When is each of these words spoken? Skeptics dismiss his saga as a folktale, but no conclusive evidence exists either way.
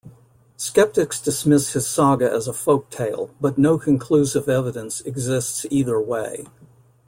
Skeptics 0.57 1.21
dismiss 1.21 1.73
his 1.73 1.85
saga 1.85 2.33
as 2.33 2.47
a 2.47 2.53
folktale, 2.53 3.29
but 3.39 3.59
no 3.59 3.77
conclusive 3.77 4.49
evidence 4.49 5.01
exists 5.01 5.63
either 5.69 6.01
way. 6.01 6.47